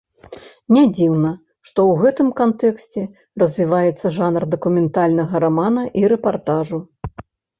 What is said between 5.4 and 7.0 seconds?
рамана і рэпартажу.